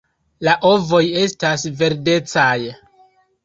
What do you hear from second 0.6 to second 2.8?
ovoj estas verdecaj.